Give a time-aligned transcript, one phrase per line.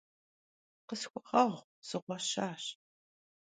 [0.87, 1.55] Khısxueğueğu,
[1.87, 2.63] sığueşaş.